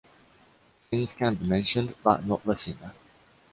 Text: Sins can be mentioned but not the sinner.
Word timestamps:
Sins 0.79 1.13
can 1.13 1.35
be 1.35 1.45
mentioned 1.45 1.93
but 2.03 2.25
not 2.25 2.43
the 2.43 2.55
sinner. 2.57 2.93